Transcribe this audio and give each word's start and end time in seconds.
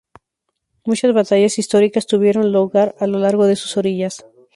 Muchas 0.83 1.13
batallas 1.13 1.59
históricas 1.59 2.07
tuvieron 2.07 2.51
lugar 2.51 2.95
a 2.97 3.05
lo 3.05 3.19
largo 3.19 3.45
de 3.45 3.55
sus 3.55 3.77
orillas. 3.77 4.25